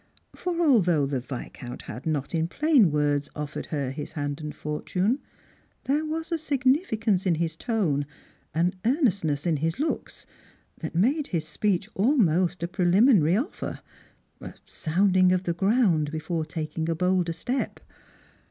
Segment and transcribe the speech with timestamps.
[0.35, 5.19] For, although the Yiscount had not in plain words offered her his hand and fortune,
[5.83, 8.07] there was a significance in his tone,
[8.51, 10.25] an earnestness in his looks,
[10.79, 13.81] that made his speech almost a prehminary offer—
[14.41, 17.79] a sounding of the ground, before taking a bolder step."